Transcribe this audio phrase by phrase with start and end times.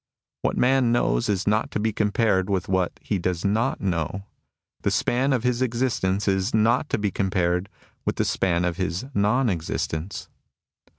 [0.41, 4.23] "What man knows is not to be compared with what he does not know.
[4.81, 7.69] The span of his existence is not to be compared
[8.03, 10.27] with the span of his non existence.